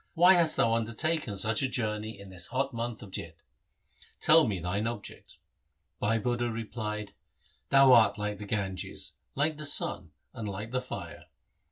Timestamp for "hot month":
2.47-3.03